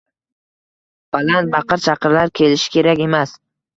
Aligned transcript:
Baland 1.15 1.53
baqir-chaqirlar 1.57 2.33
qilish 2.41 2.67
kerak 2.77 3.05
emas. 3.11 3.37